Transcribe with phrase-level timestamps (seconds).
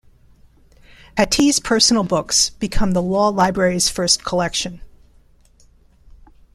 [1.15, 4.81] Pattee's personal books become the law library's first collection.